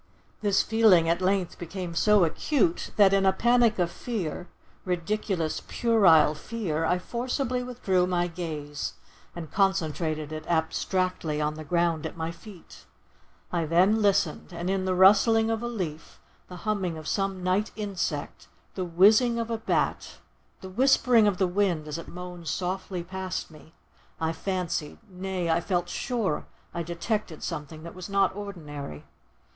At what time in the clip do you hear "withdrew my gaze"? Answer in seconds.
7.61-8.93